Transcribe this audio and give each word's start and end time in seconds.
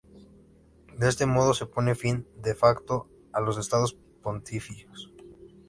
De 0.97 1.07
este 1.07 1.27
modo 1.27 1.53
se 1.53 1.67
pone 1.67 1.93
fin 1.93 2.25
"de 2.35 2.55
facto" 2.55 3.07
a 3.33 3.39
los 3.39 3.59
Estados 3.59 3.93
Pontificios. 4.23 5.11